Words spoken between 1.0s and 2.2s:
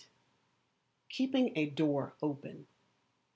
Keeping a Door